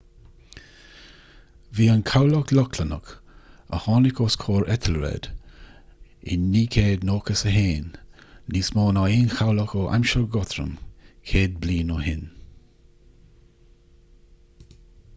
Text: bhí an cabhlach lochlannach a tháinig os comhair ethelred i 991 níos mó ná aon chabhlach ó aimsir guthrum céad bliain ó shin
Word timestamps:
bhí 1.79 1.87
an 1.95 1.99
cabhlach 2.11 2.53
lochlannach 2.59 3.11
a 3.79 3.81
tháinig 3.83 4.21
os 4.27 4.37
comhair 4.43 4.71
ethelred 4.75 5.27
i 6.35 6.37
991 6.45 8.01
níos 8.57 8.73
mó 8.79 8.87
ná 8.99 9.05
aon 9.11 9.31
chabhlach 9.37 9.77
ó 9.83 9.85
aimsir 9.99 10.25
guthrum 10.37 10.73
céad 11.35 11.61
bliain 11.67 11.93
ó 11.99 11.99
shin 12.09 12.25